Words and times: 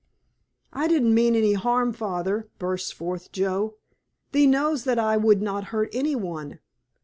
"I 0.73 0.87
didn't 0.87 1.13
mean 1.13 1.35
any 1.35 1.53
harm, 1.53 1.93
Father," 1.93 2.49
burst 2.57 2.91
forth 2.91 3.31
Joe, 3.31 3.75
"thee 4.31 4.47
knows 4.47 4.83
that 4.85 4.97
I 4.97 5.15
would 5.15 5.43
not 5.43 5.65
hurt 5.65 5.93
any 5.93 6.15
one! 6.15 6.57